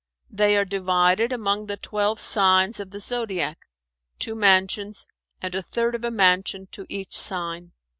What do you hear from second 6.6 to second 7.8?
to each Sign.